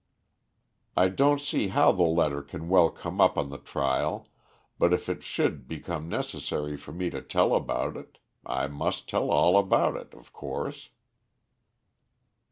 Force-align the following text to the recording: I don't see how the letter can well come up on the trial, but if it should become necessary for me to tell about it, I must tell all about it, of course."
I 0.97 1.09
don't 1.09 1.39
see 1.39 1.67
how 1.67 1.91
the 1.91 2.01
letter 2.01 2.41
can 2.41 2.69
well 2.69 2.89
come 2.89 3.21
up 3.21 3.37
on 3.37 3.49
the 3.51 3.59
trial, 3.59 4.29
but 4.79 4.93
if 4.93 5.07
it 5.09 5.21
should 5.21 5.67
become 5.67 6.09
necessary 6.09 6.75
for 6.75 6.91
me 6.91 7.11
to 7.11 7.21
tell 7.21 7.53
about 7.53 7.95
it, 7.95 8.17
I 8.43 8.65
must 8.65 9.07
tell 9.07 9.29
all 9.29 9.59
about 9.59 9.95
it, 9.97 10.15
of 10.15 10.33
course." 10.33 10.89